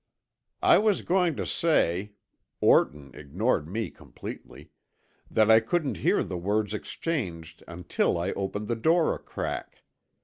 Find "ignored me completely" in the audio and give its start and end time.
3.13-4.71